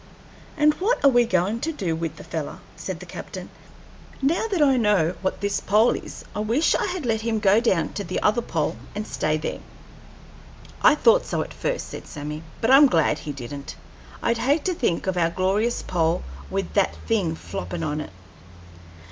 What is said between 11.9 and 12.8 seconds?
Sammy; "but